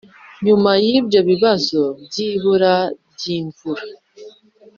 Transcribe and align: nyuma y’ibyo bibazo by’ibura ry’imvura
nyuma 0.45 0.71
y’ibyo 0.85 1.19
bibazo 1.29 1.81
by’ibura 2.03 2.75
ry’imvura 3.11 3.83